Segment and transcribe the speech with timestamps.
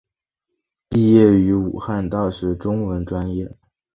[0.89, 3.55] 毕业于武汉大学中文专业。